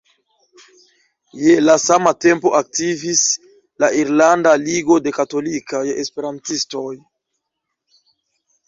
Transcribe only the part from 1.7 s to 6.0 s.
sama tempo aktivis la "Irlanda Ligo de Katolikaj